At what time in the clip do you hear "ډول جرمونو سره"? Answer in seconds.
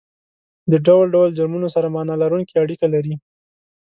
1.15-1.93